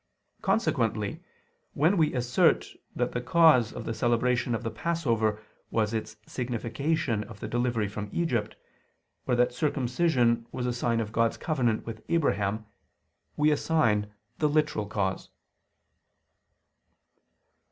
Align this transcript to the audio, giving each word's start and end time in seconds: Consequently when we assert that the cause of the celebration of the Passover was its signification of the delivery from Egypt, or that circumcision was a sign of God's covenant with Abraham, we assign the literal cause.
Consequently 0.41 1.21
when 1.75 1.95
we 1.95 2.11
assert 2.15 2.65
that 2.95 3.11
the 3.11 3.21
cause 3.21 3.71
of 3.71 3.85
the 3.85 3.93
celebration 3.93 4.55
of 4.55 4.63
the 4.63 4.71
Passover 4.71 5.39
was 5.69 5.93
its 5.93 6.17
signification 6.25 7.23
of 7.25 7.39
the 7.39 7.47
delivery 7.47 7.87
from 7.87 8.09
Egypt, 8.11 8.55
or 9.27 9.35
that 9.35 9.53
circumcision 9.53 10.47
was 10.51 10.65
a 10.65 10.73
sign 10.73 11.01
of 11.01 11.11
God's 11.11 11.37
covenant 11.37 11.85
with 11.85 12.03
Abraham, 12.09 12.65
we 13.37 13.51
assign 13.51 14.11
the 14.39 14.49
literal 14.49 14.87
cause. 14.87 15.29